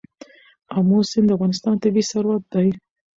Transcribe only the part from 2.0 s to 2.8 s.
ثروت دی.